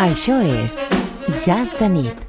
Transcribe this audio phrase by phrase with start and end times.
[0.00, 0.78] Això és
[1.44, 2.22] Jazz de nit.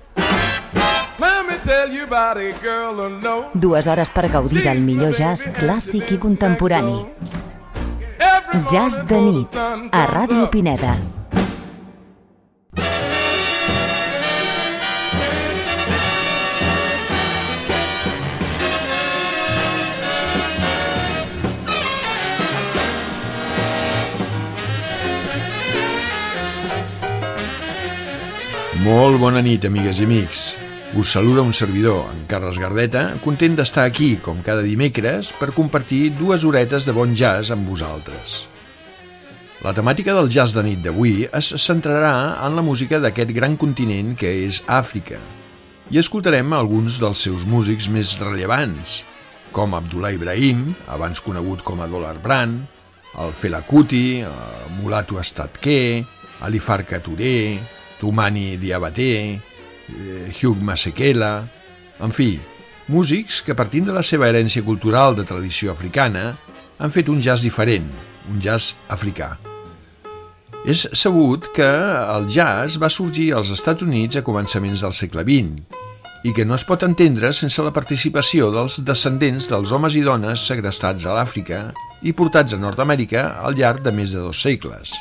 [3.54, 6.98] Dues hores per gaudir del millor jazz clàssic i contemporani.
[8.74, 9.56] Jazz de nit,
[9.96, 10.98] a Ràdio Pineda.
[28.82, 30.40] Molt bona nit, amigues i amics.
[30.98, 36.16] Us saluda un servidor, en Carles Gardeta, content d'estar aquí, com cada dimecres, per compartir
[36.18, 38.48] dues horetes de bon jazz amb vosaltres.
[39.62, 44.16] La temàtica del jazz de nit d'avui es centrarà en la música d'aquest gran continent
[44.18, 45.20] que és Àfrica,
[45.94, 49.04] i escoltarem alguns dels seus músics més rellevants,
[49.54, 52.66] com Abdullah Ibrahim, abans conegut com a Dollar Brand,
[53.22, 56.02] el Fela Kuti, el Mulatu Estatke,
[56.42, 57.38] Ali Farka Touré,
[58.02, 61.48] Tumani Diabaté, eh, Hugh Masekela...
[62.02, 62.40] En fi,
[62.90, 66.32] músics que partint de la seva herència cultural de tradició africana
[66.82, 67.86] han fet un jazz diferent,
[68.34, 69.36] un jazz africà.
[70.66, 75.78] És sabut que el jazz va sorgir als Estats Units a començaments del segle XX
[76.26, 80.50] i que no es pot entendre sense la participació dels descendents dels homes i dones
[80.50, 81.68] segrestats a l'Àfrica
[82.02, 84.98] i portats a Nord-Amèrica al llarg de més de dos segles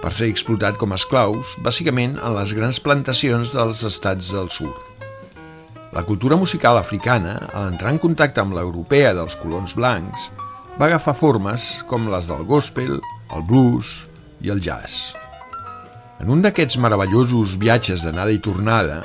[0.00, 4.72] per ser explotat com a esclaus, bàsicament en les grans plantacions dels estats del sud.
[5.92, 10.30] La cultura musical africana, al entrar en contacte amb l'europea dels colons blancs,
[10.78, 13.00] va agafar formes com les del gospel,
[13.34, 13.90] el blues
[14.40, 15.12] i el jazz.
[16.20, 19.02] En un d'aquests meravellosos viatges d'anada i tornada,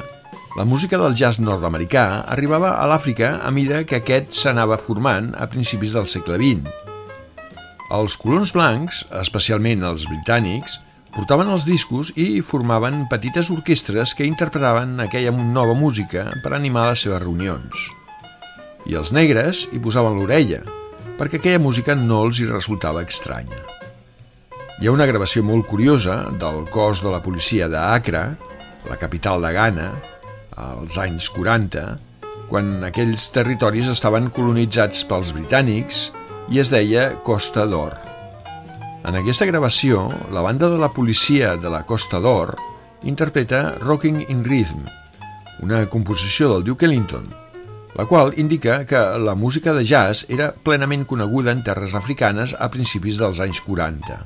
[0.55, 5.49] la música del jazz nord-americà arribava a l'Àfrica a mida que aquest s'anava formant a
[5.51, 6.84] principis del segle XX.
[7.93, 10.79] Els colons blancs, especialment els britànics,
[11.15, 17.05] Portaven els discos i formaven petites orquestres que interpretaven aquella nova música per animar les
[17.05, 17.85] seves reunions.
[18.91, 20.59] I els negres hi posaven l'orella,
[21.15, 23.61] perquè aquella música no els hi resultava estranya.
[24.81, 28.25] Hi ha una gravació molt curiosa del cos de la policia d'Acra,
[28.89, 29.87] la capital de Ghana,
[30.59, 31.85] als anys 40,
[32.51, 36.09] quan aquells territoris estaven colonitzats pels britànics
[36.49, 37.95] i es deia Costa d'Or.
[39.05, 42.55] En aquesta gravació, la banda de la policia de la Costa d'Or
[43.05, 44.85] interpreta Rocking in Rhythm,
[45.65, 47.25] una composició del Duke Ellington,
[47.95, 52.69] la qual indica que la música de jazz era plenament coneguda en terres africanes a
[52.69, 54.19] principis dels anys 40.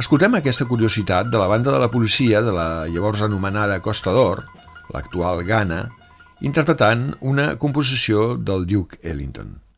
[0.00, 4.44] Escoltem aquesta curiositat de la banda de la policia de la llavors anomenada Costa d'Or,
[4.94, 5.82] l'actual Ghana,
[6.40, 9.69] interpretant una composició del Duke Ellington.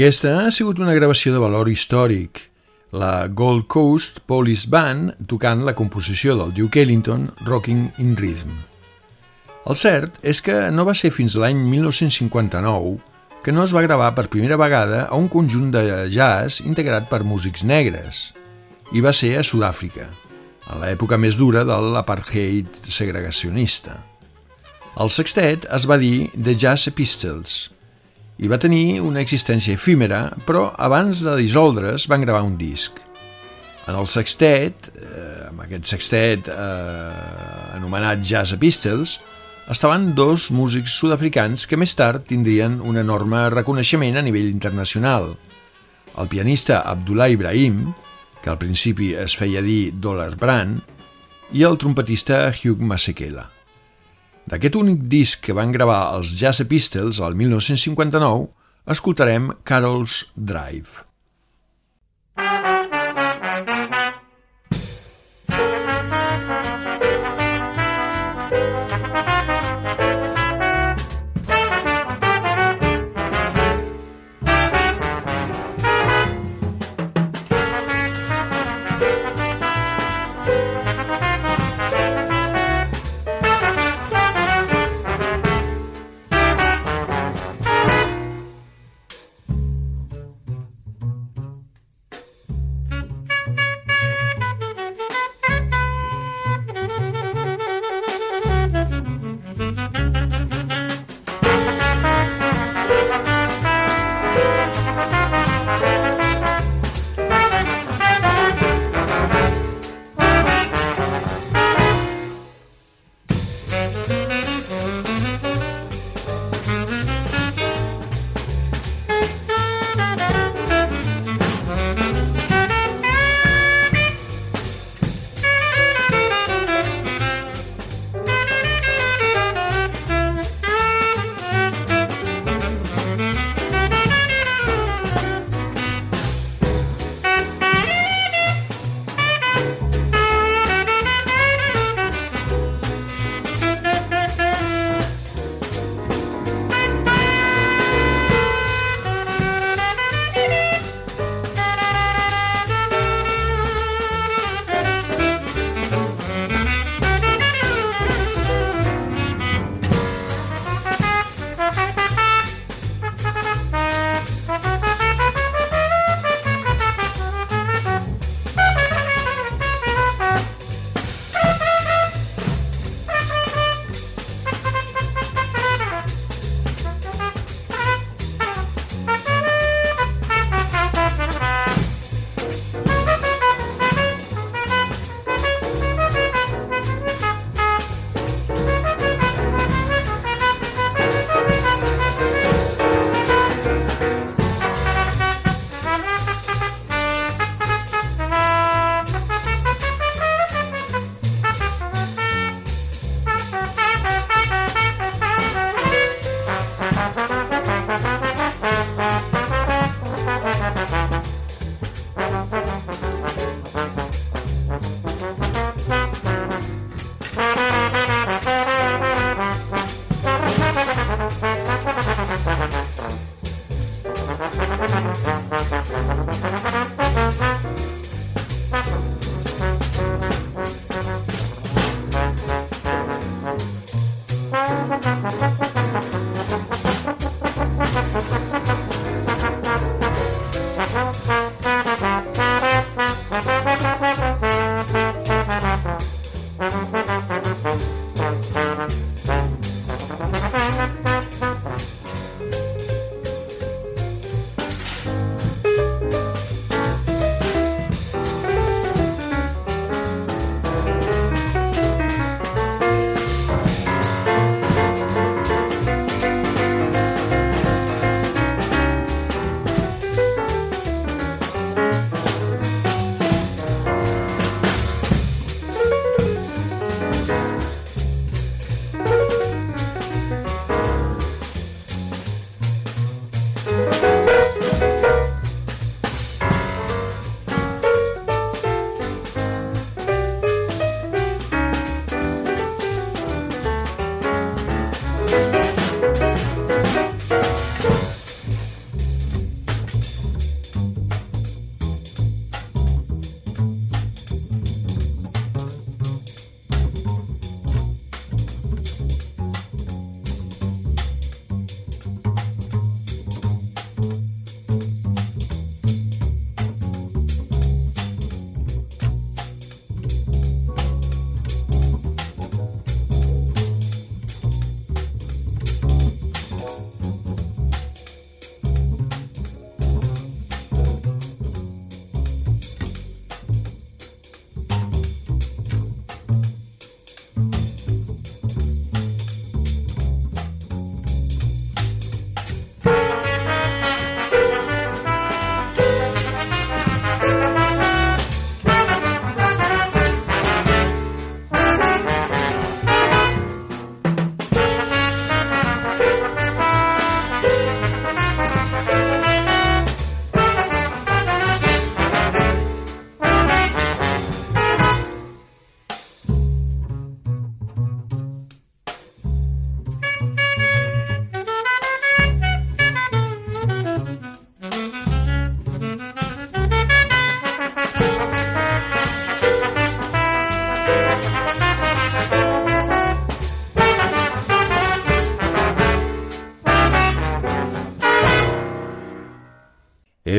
[0.00, 2.38] Aquesta ha sigut una gravació de valor històric,
[2.96, 8.54] la Gold Coast Police Band tocant la composició del Duke Ellington Rocking in Rhythm.
[9.68, 12.94] El cert és que no va ser fins l'any 1959
[13.44, 15.82] que no es va gravar per primera vegada a un conjunt de
[16.14, 18.22] jazz integrat per músics negres,
[18.96, 20.06] i va ser a Sud-àfrica,
[20.64, 23.98] a l'època més dura de l'apartheid segregacionista.
[24.96, 27.58] El sextet es va dir The Jazz Epistles
[28.40, 32.96] i va tenir una existència efímera, però abans de dissoldre's van gravar un disc.
[33.84, 39.18] En el sextet, eh, amb aquest sextet eh, anomenat Jazz Epistles,
[39.70, 45.34] estaven dos músics sud-africans que més tard tindrien un enorme reconeixement a nivell internacional.
[46.16, 47.92] El pianista Abdullah Ibrahim,
[48.40, 50.80] que al principi es feia dir Dollar Brand,
[51.52, 53.50] i el trompetista Hugh Masekela.
[54.50, 58.48] D'aquest únic disc que van gravar els Jazz Epistles al 1959,
[58.90, 61.09] escoltarem Carol's Drive.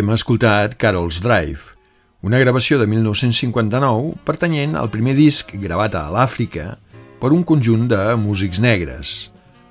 [0.02, 1.76] Hem escoltat Carol's Drive,
[2.26, 6.72] una gravació de 1959 pertanyent al primer disc gravat a l'Àfrica
[7.22, 9.12] per un conjunt de músics negres,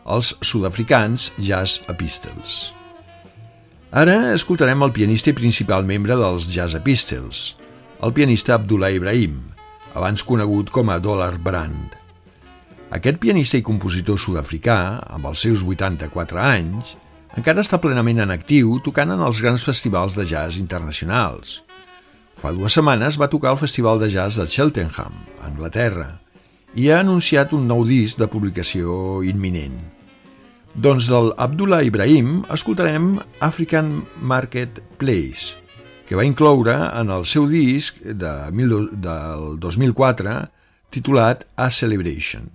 [0.07, 2.61] els sud-africans Jazz Pistols.
[3.91, 7.43] Ara escoltarem el pianista i principal membre dels Jazz Pistols,
[7.99, 9.41] el pianista Abdullah Ibrahim,
[9.99, 11.99] abans conegut com a Dollar Brand.
[12.95, 16.95] Aquest pianista i compositor sud-africà, amb els seus 84 anys,
[17.39, 21.61] encara està plenament en actiu tocant en els grans festivals de jazz internacionals.
[22.41, 26.09] Fa dues setmanes va tocar al Festival de Jazz de Cheltenham, a Anglaterra,
[26.75, 29.77] i ha anunciat un nou disc de publicació imminent.
[30.75, 35.59] Doncs del Abdullah Ibrahim escoltarem African Marketplace,
[36.09, 38.35] que va incloure en el seu disc de,
[39.05, 40.39] del 2004
[40.91, 42.51] titulat A Celebration.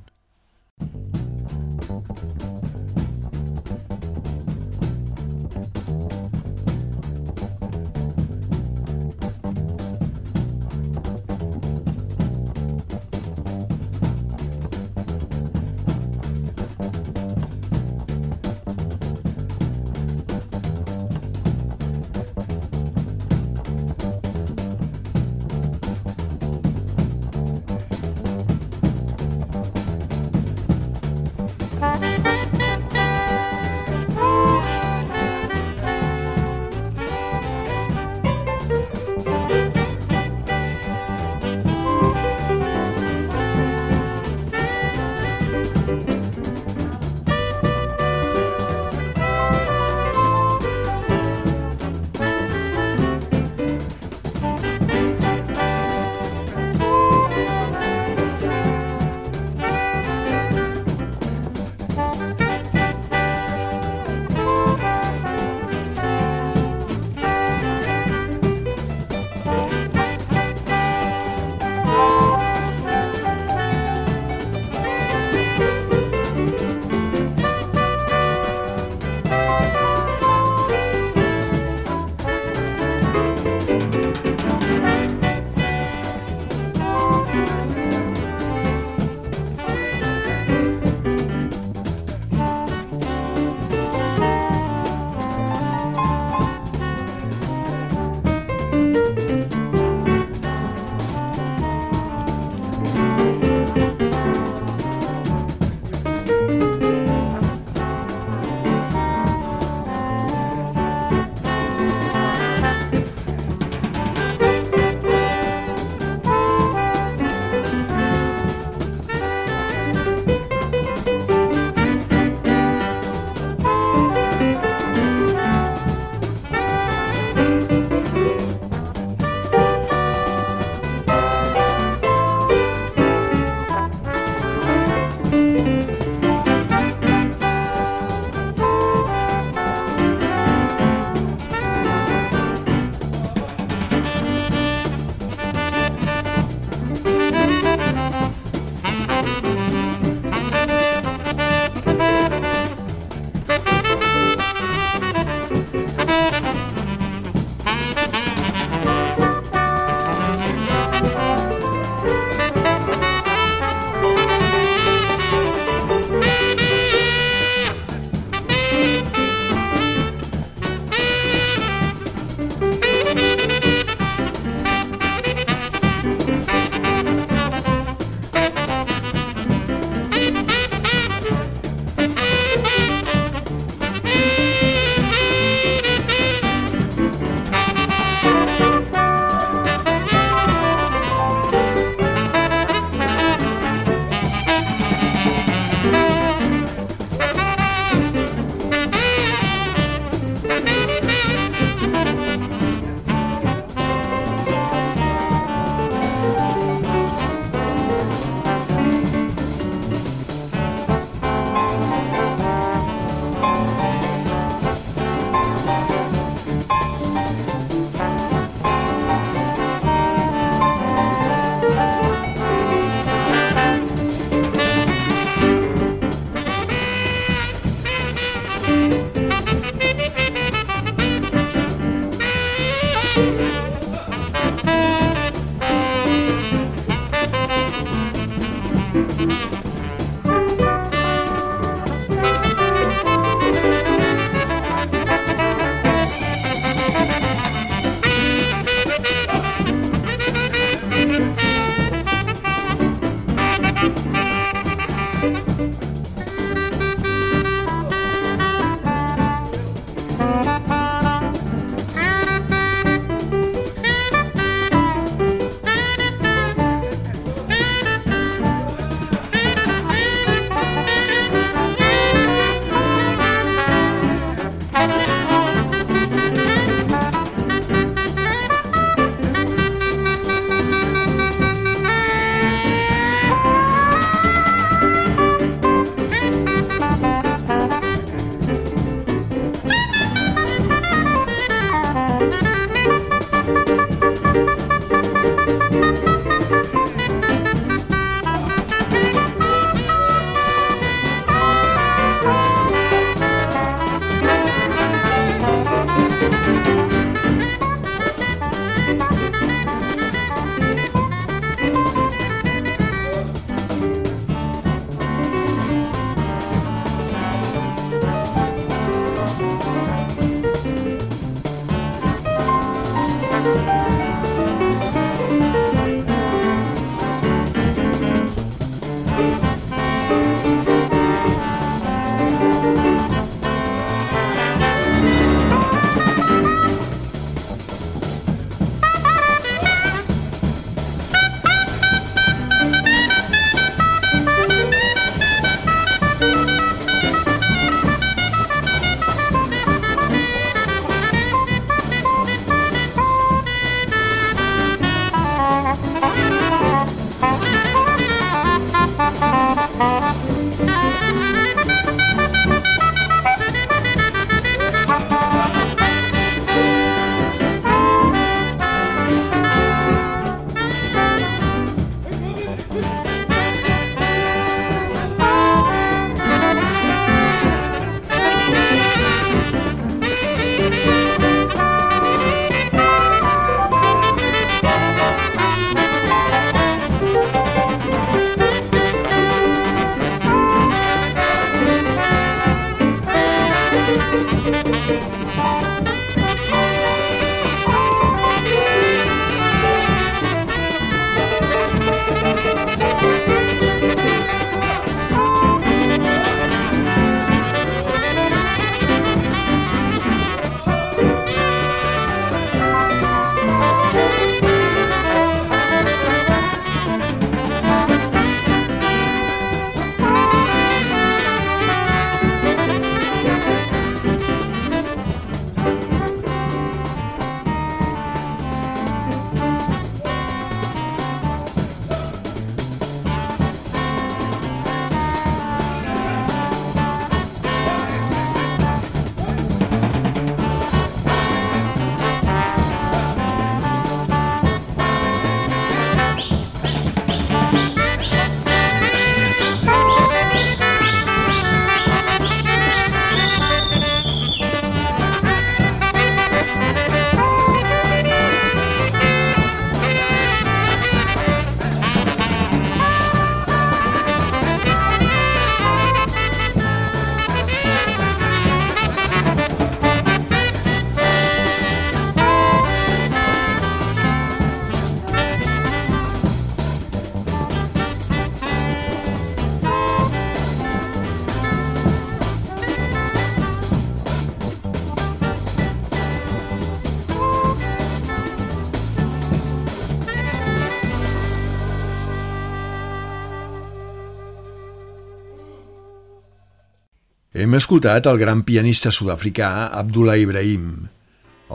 [497.55, 500.87] Escoltat el gran pianista sud-africà Abdullah Ibrahim.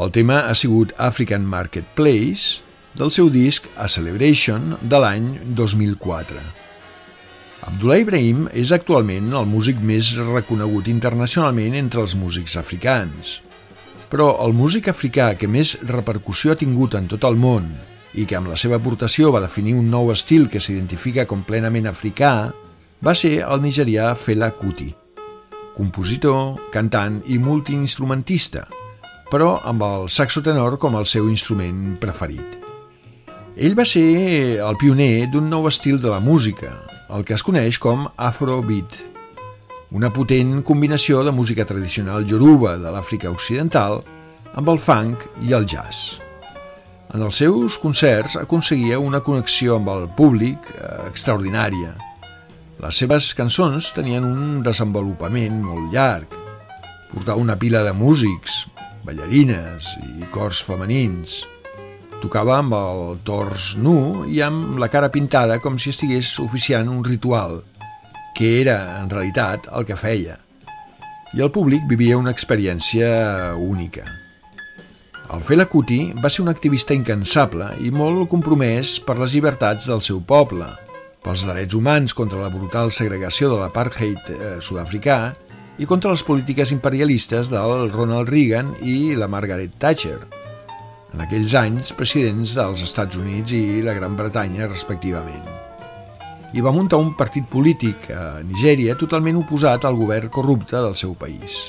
[0.01, 2.63] El tema ha sigut African Marketplace
[2.97, 5.27] del seu disc A Celebration de l'any
[5.59, 6.41] 2004.
[7.69, 13.37] Abdullah Ibrahim és actualment el músic més reconegut internacionalment entre els músics africans.
[14.09, 17.69] Però el músic africà que més repercussió ha tingut en tot el món
[18.15, 21.93] i que amb la seva aportació va definir un nou estil que s'identifica com plenament
[21.93, 22.33] africà,
[23.05, 24.95] va ser el nigerià Fela Kuti,
[25.77, 28.67] compositor, cantant i multiinstrumentista,
[29.31, 32.59] però amb el saxo tenor com el seu instrument preferit.
[33.57, 36.73] Ell va ser el pioner d'un nou estil de la música,
[37.11, 38.97] el que es coneix com Afrobeat,
[39.91, 43.99] una potent combinació de música tradicional yoruba de l'Àfrica Occidental
[44.55, 46.19] amb el funk i el jazz.
[47.11, 51.97] En els seus concerts aconseguia una connexió amb el públic eh, extraordinària.
[52.81, 56.33] Les seves cançons tenien un desenvolupament molt llarg.
[57.11, 58.63] Portava una pila de músics,
[59.05, 61.43] ballarines i cors femenins.
[62.23, 67.05] Tocava amb el tors nu i amb la cara pintada com si estigués oficiant un
[67.05, 67.61] ritual,
[68.33, 70.41] que era, en realitat, el que feia.
[71.37, 73.11] I el públic vivia una experiència
[73.61, 74.09] única.
[75.31, 80.01] El Fela Kuti va ser un activista incansable i molt compromès per les llibertats del
[80.01, 80.73] seu poble,
[81.25, 85.21] pels drets humans contra la brutal segregació de l'apartheid eh, sud-africà
[85.81, 90.19] i contra les polítiques imperialistes del Ronald Reagan i la Margaret Thatcher,
[91.15, 95.45] en aquells anys presidents dels Estats Units i la Gran Bretanya, respectivament.
[96.53, 101.15] I va muntar un partit polític a Nigèria totalment oposat al govern corrupte del seu
[101.15, 101.61] país.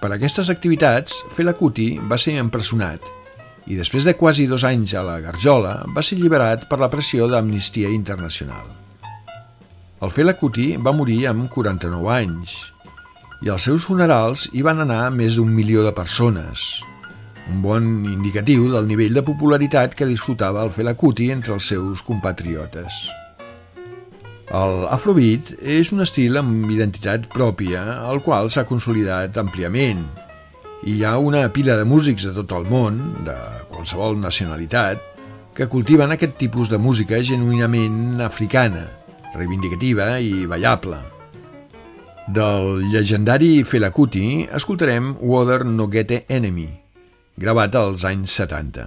[0.00, 3.15] Per aquestes activitats, Fela Kuti va ser empresonat
[3.66, 7.26] i després de quasi dos anys a la Garjola va ser alliberat per la pressió
[7.30, 8.66] d'Amnistia Internacional.
[10.02, 12.56] El Fela Kuti va morir amb 49 anys
[13.44, 16.64] i als seus funerals hi van anar més d'un milió de persones,
[17.50, 22.02] un bon indicatiu del nivell de popularitat que disfrutava el Fela Kuti entre els seus
[22.06, 22.96] compatriotes.
[24.56, 30.04] El Afrobeat és un estil amb identitat pròpia, al qual s'ha consolidat àmpliament.
[30.86, 33.34] Hi ha una pila de músics de tot el món, de
[33.66, 35.00] qualsevol nacionalitat,
[35.58, 38.84] que cultiven aquest tipus de música genuïnament africana,
[39.34, 41.00] reivindicativa i ballable.
[42.30, 46.68] Del llegendari Fela Kuti escoltarem Water No Get Enemy,
[47.34, 48.86] gravat als anys 70.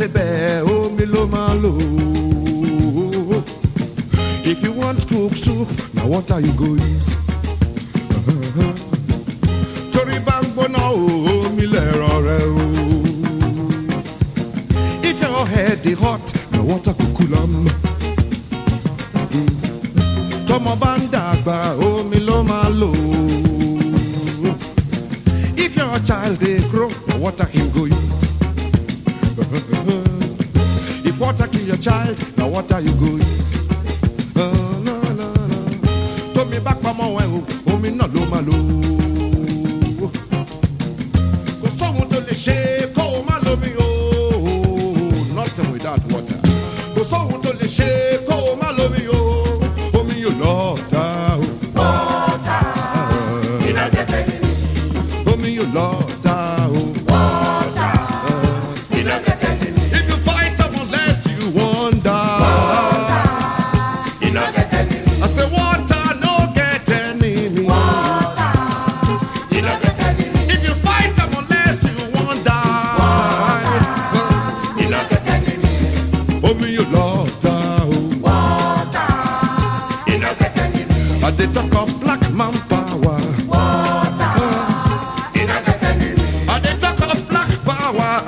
[0.00, 1.72] sebẹ̀ omi ló máa lò.
[4.50, 7.29] If you want cook soup, now what are you gonna use.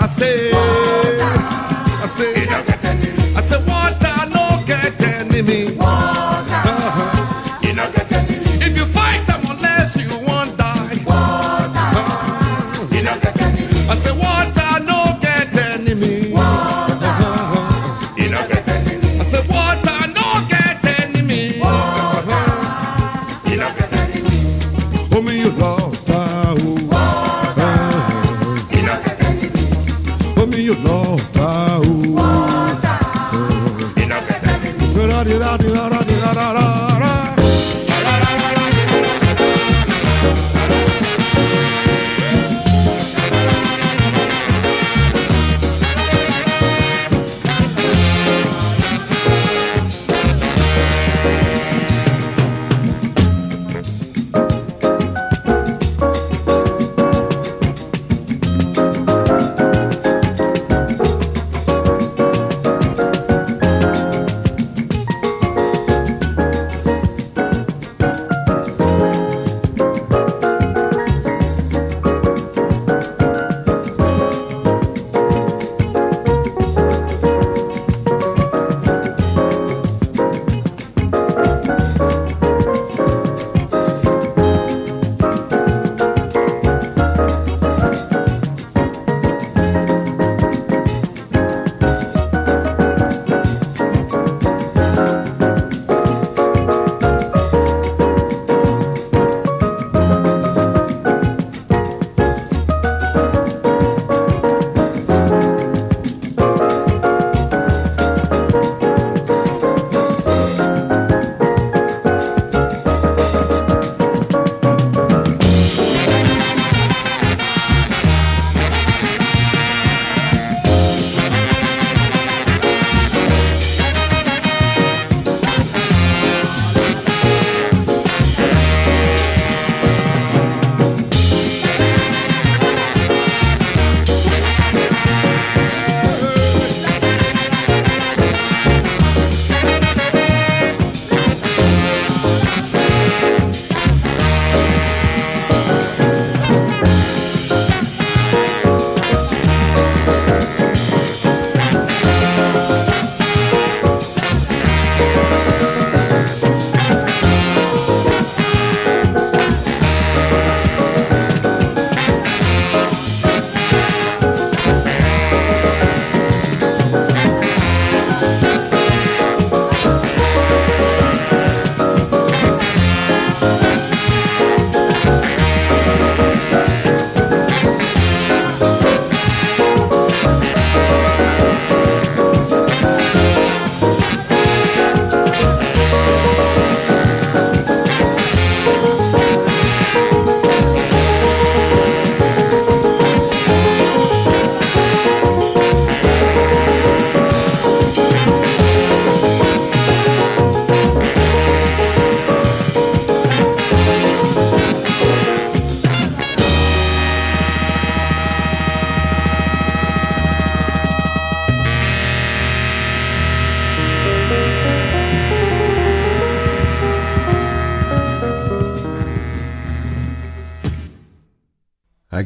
[0.02, 2.48] I say, I say,
[3.36, 5.76] I say, water no get enemy.
[5.76, 6.21] Water.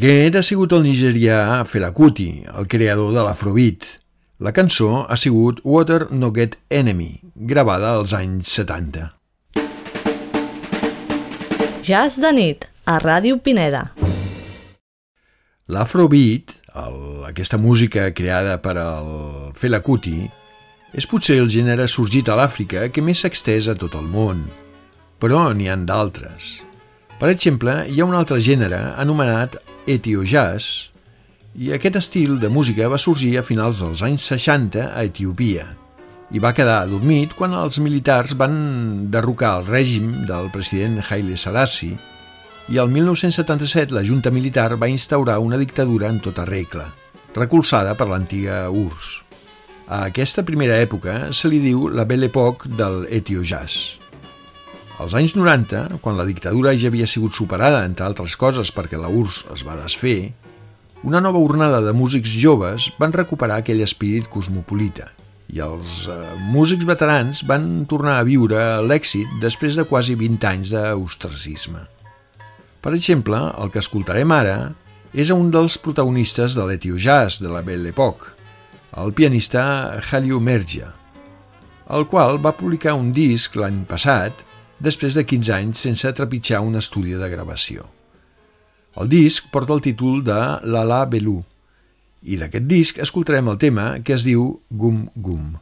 [0.07, 3.87] Aquest ha sigut el nigerià Fela Kuti, el creador de l'Afrobeat.
[4.38, 9.09] La cançó ha sigut Water No Get Enemy, gravada als anys 70.
[11.83, 13.81] Jazz de nit, a Ràdio Pineda.
[15.75, 16.55] L'Afrobeat,
[17.27, 19.11] aquesta música creada per el
[19.59, 20.21] Fela Kuti,
[20.95, 24.47] és potser el gènere sorgit a l'Àfrica que més s'ha extès a tot el món,
[25.19, 26.61] però n'hi han d'altres.
[27.17, 29.57] Per exemple, hi ha un altre gènere anomenat
[29.89, 30.91] etiojazz
[31.57, 35.64] i aquest estil de música va sorgir a finals dels anys 60 a Etiòpia
[36.37, 41.97] i va quedar adormit quan els militars van derrocar el règim del president Haile Selassie
[42.69, 46.91] i el 1977 la junta militar va instaurar una dictadura en tota regla,
[47.33, 49.23] recolzada per l'antiga URSS.
[49.87, 54.06] A aquesta primera època se li diu la Belle Époque del etiojazz.
[54.97, 59.11] Als anys 90, quan la dictadura ja havia sigut superada, entre altres coses perquè la
[59.12, 60.32] URSS es va desfer,
[61.05, 65.11] una nova ornada de músics joves van recuperar aquell espírit cosmopolita
[65.53, 66.16] i els eh,
[66.49, 71.84] músics veterans van tornar a viure l'èxit després de quasi 20 anys d'ostracisme.
[72.80, 74.57] Per exemple, el que escoltarem ara
[75.12, 78.32] és un dels protagonistes de l'Etio Jazz de la Belle Époque,
[78.97, 80.88] el pianista Halio Mergia,
[81.92, 84.45] el qual va publicar un disc l'any passat
[84.83, 87.87] després de 15 anys sense trepitjar un estudi de gravació.
[88.97, 91.43] El disc porta el títol de Lala Belú
[92.27, 95.55] i d'aquest disc escoltarem el tema que es diu Gum Gum.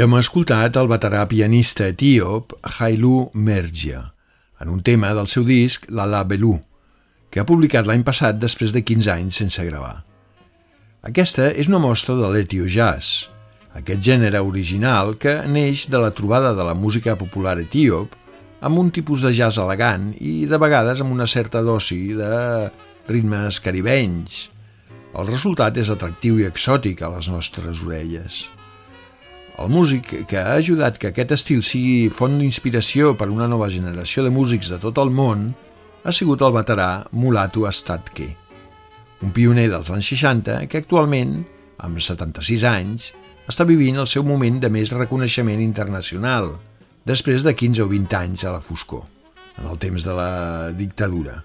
[0.00, 3.98] Hem escoltat el veterà pianista etíop Hailu Mergia
[4.64, 6.54] en un tema del seu disc La La Belú,
[7.28, 9.98] que ha publicat l'any passat després de 15 anys sense gravar.
[11.04, 13.26] Aquesta és una mostra de l'etio jazz,
[13.76, 18.16] aquest gènere original que neix de la trobada de la música popular etíop
[18.64, 22.70] amb un tipus de jazz elegant i de vegades amb una certa dosi de
[23.10, 24.46] ritmes caribenys.
[25.12, 28.46] El resultat és atractiu i exòtic a les nostres orelles.
[29.60, 33.66] El músic que ha ajudat que aquest estil sigui font d'inspiració per a una nova
[33.68, 35.50] generació de músics de tot el món
[36.00, 38.30] ha sigut el veterà Mulatu Astatke,
[39.20, 41.42] un pioner dels anys 60 que actualment,
[41.76, 43.10] amb 76 anys,
[43.52, 46.54] està vivint el seu moment de més reconeixement internacional,
[47.04, 49.04] després de 15 o 20 anys a la foscor,
[49.60, 50.32] en el temps de la
[50.72, 51.36] dictadura.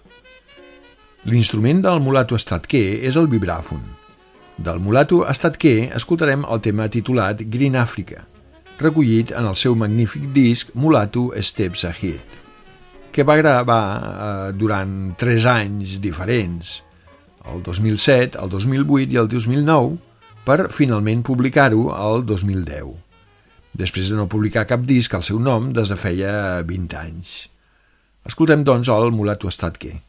[1.28, 3.84] L'instrument del Mulatu Astatke és el vibràfon,
[4.58, 8.24] del mulato estat que escoltarem el tema titulat Green Africa,
[8.80, 12.36] recollit en el seu magnífic disc Mulato Steps Ahead,
[13.12, 16.82] que va gravar eh, durant tres anys diferents,
[17.52, 19.98] el 2007, el 2008 i el 2009,
[20.46, 22.96] per finalment publicar-ho el 2010,
[23.76, 27.38] després de no publicar cap disc al seu nom des de feia 20 anys.
[28.26, 30.00] Escoltem, doncs, el Mulato Estatke.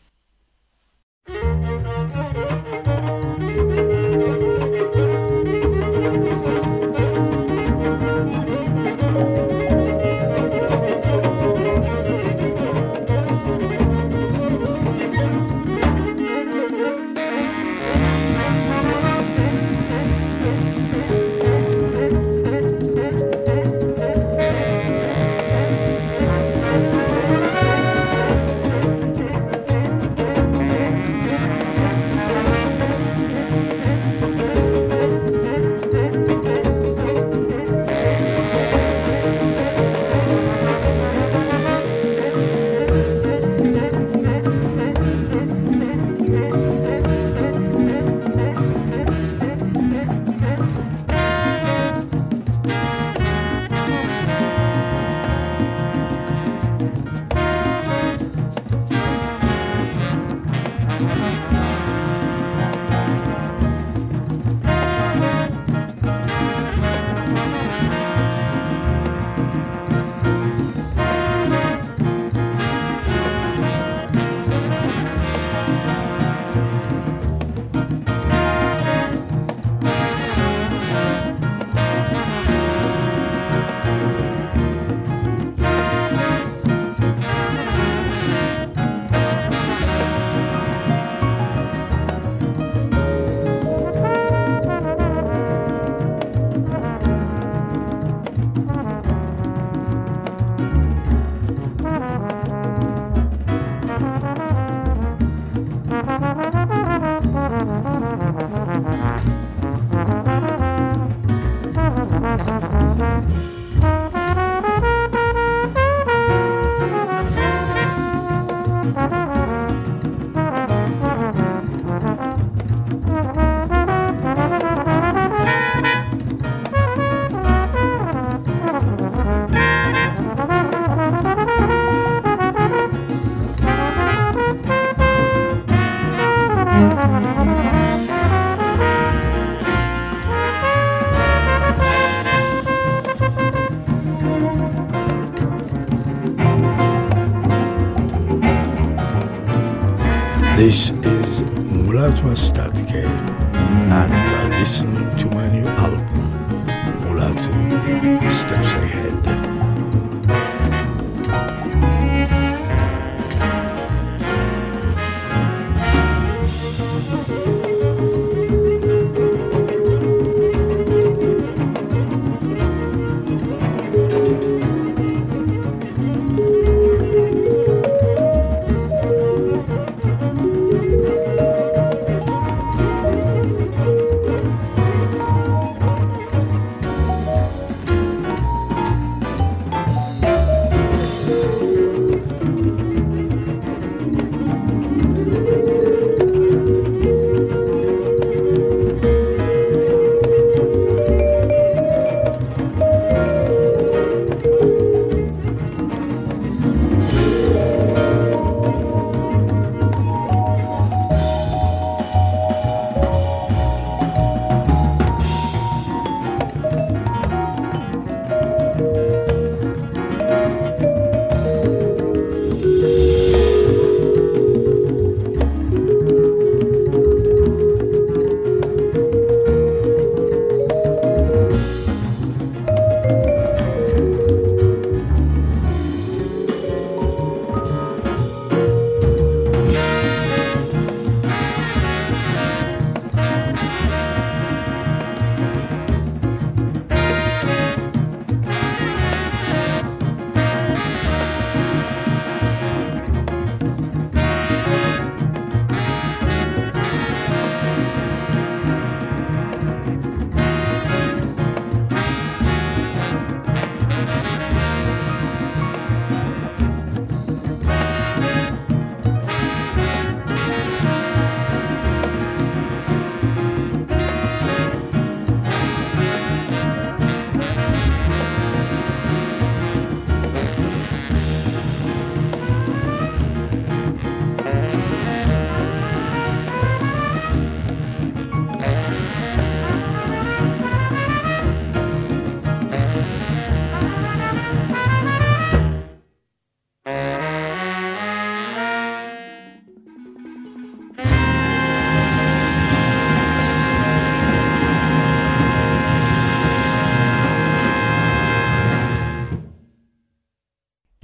[152.16, 152.55] Mulatu Astatke,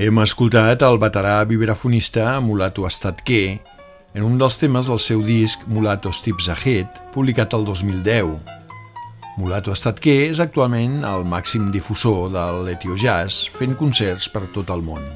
[0.02, 3.60] Hem escoltat el veterà vibrafonista Mulato Estatquer
[4.18, 8.32] en un dels temes del seu disc Mulato Steps Ahead, publicat el 2010.
[9.36, 14.82] Mulato Estatquer és actualment el màxim difusor del l'Etio Jazz, fent concerts per tot el
[14.82, 15.06] món.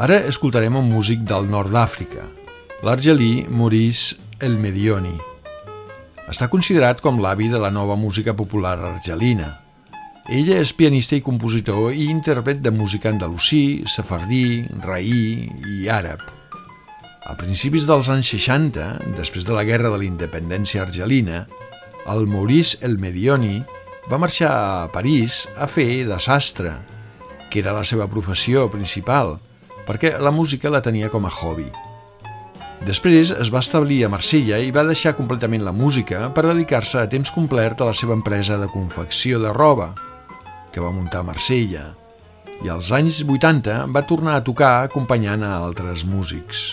[0.00, 2.24] Ara escoltarem un músic del nord d'Àfrica,
[2.88, 5.12] l'argelí Maurice El Medioni.
[6.24, 9.58] Està considerat com l'avi de la nova música popular argelina.
[10.24, 16.22] Ella és pianista i compositor i intèrpret de música andalusí, sefardí, raí i àrab.
[17.28, 18.86] A principis dels anys 60,
[19.18, 21.42] després de la Guerra de la Independència argelina,
[22.08, 23.58] el Maurice El Medioni
[24.08, 26.72] va marxar a París a fer de sastre,
[27.52, 29.36] que era la seva professió principal,
[29.84, 31.68] perquè la música la tenia com a hobby.
[32.88, 37.12] Després es va establir a Marsella i va deixar completament la música per dedicar-se a
[37.12, 39.92] temps complet a la seva empresa de confecció de roba,
[40.74, 41.92] que va muntar a Marsella,
[42.64, 46.64] i als anys 80 va tornar a tocar acompanyant a altres músics.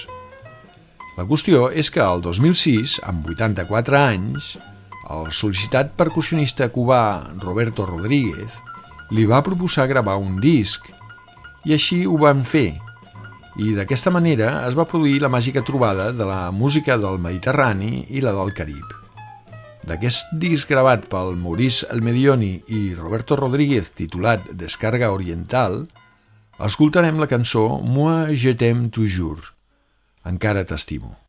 [1.18, 4.56] La qüestió és que el 2006, amb 84 anys,
[5.12, 7.02] el sol·licitat percussionista cubà
[7.42, 8.58] Roberto Rodríguez
[9.12, 10.88] li va proposar gravar un disc
[11.68, 12.72] i així ho van fer,
[13.60, 18.24] i d'aquesta manera es va produir la màgica trobada de la música del Mediterrani i
[18.24, 19.01] la del Carib.
[19.88, 25.82] D'aquest disc gravat pel Maurice Almedioni i Roberto Rodríguez titulat Descarga Oriental,
[26.62, 29.54] escoltarem la cançó Moi je t'aime toujours,
[30.24, 31.21] encara t'estimo.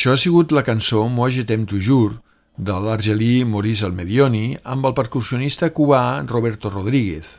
[0.00, 2.14] Això ha sigut la cançó Moi je t'aime toujours
[2.56, 5.98] de l'argelí Maurice Almedioni amb el percussionista cubà
[6.30, 7.34] Roberto Rodríguez.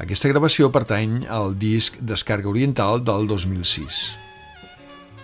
[0.00, 3.98] Aquesta gravació pertany al disc Descarga Oriental del 2006.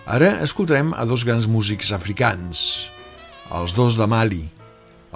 [0.05, 2.61] Ara escoltarem a dos grans músics africans,
[3.49, 4.43] els dos de Mali,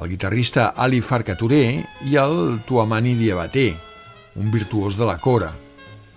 [0.01, 3.67] el guitarrista Ali Farka Touré i el Tuamani Diabaté,
[4.33, 5.51] un virtuós de la cora,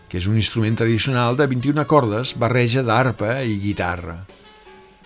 [0.08, 4.22] que és un instrument tradicional de 21 cordes, barreja d'arpa i guitarra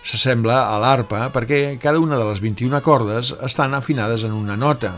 [0.03, 4.95] s'assembla a l'arpa perquè cada una de les 21 cordes estan afinades en una nota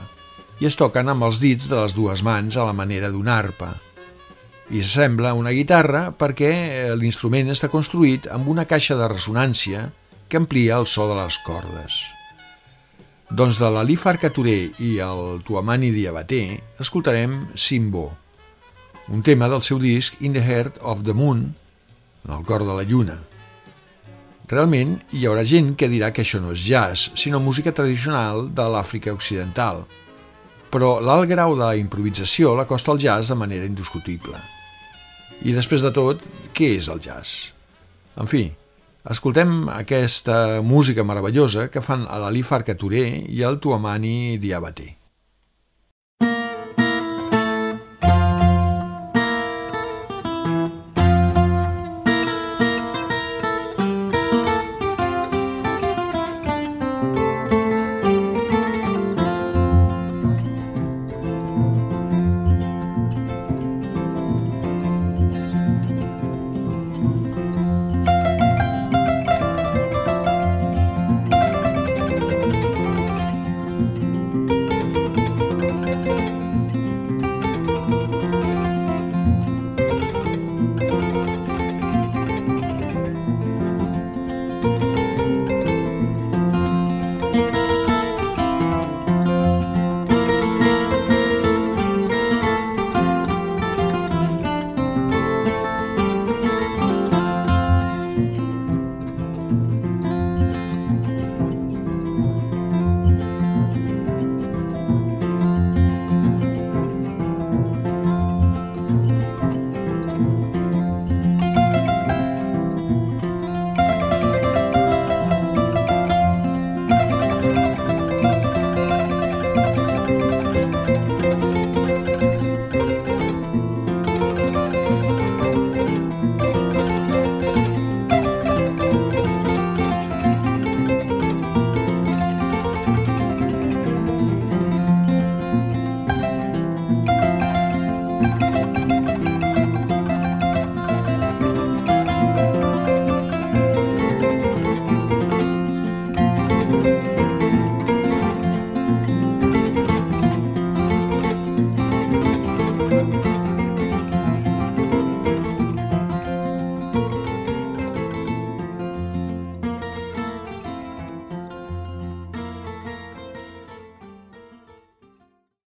[0.61, 3.73] i es toquen amb els dits de les dues mans a la manera d'una arpa.
[4.71, 9.89] I s'assembla a una guitarra perquè l'instrument està construït amb una caixa de ressonància
[10.29, 11.97] que amplia el so de les cordes.
[13.31, 16.43] Doncs de l'Ali Farcaturé i el Tuamani Diabaté
[16.83, 18.09] escoltarem Simbo,
[19.11, 21.45] un tema del seu disc In the Heart of the Moon,
[22.27, 23.21] en el cor de la lluna.
[24.51, 28.67] Realment, hi haurà gent que dirà que això no és jazz, sinó música tradicional de
[28.67, 29.85] l'Àfrica Occidental.
[30.75, 34.41] Però l'alt grau d'improvisació l'acosta al jazz de manera indiscutible.
[35.47, 37.53] I després de tot, què és el jazz?
[38.19, 38.49] En fi,
[39.15, 45.00] escoltem aquesta música meravellosa que fan l'Ali Farka Touré i el Tuamani Diabaté.